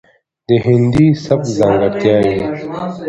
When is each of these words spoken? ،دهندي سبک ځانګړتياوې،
،دهندي 0.47 1.07
سبک 1.25 1.47
ځانګړتياوې، 1.57 2.39